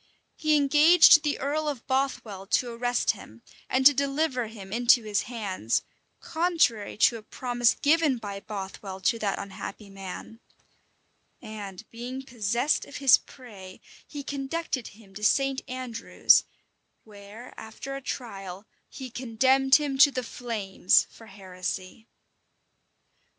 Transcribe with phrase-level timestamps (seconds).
[0.35, 5.21] He engaged the earl of Bothwell to arrest him, and to deliver him into his
[5.29, 5.83] hands,
[6.19, 10.39] contrary to a promise given by Bothwell to that unhappy man;
[11.39, 15.61] and being possessed of his prey, he conducted him to St.
[15.67, 16.45] Andrews,
[17.03, 22.07] where, after a trial, he condemned him to the flames for heresy.